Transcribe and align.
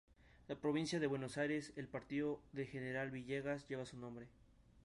En 0.47 0.55
la 0.55 0.59
provincia 0.59 0.99
de 0.99 1.05
Buenos 1.05 1.37
Aires, 1.37 1.73
el 1.75 1.87
Partido 1.87 2.41
de 2.53 2.65
General 2.65 3.11
Villegas 3.11 3.67
lleva 3.67 3.85
su 3.85 3.97
nombre. 3.97 4.29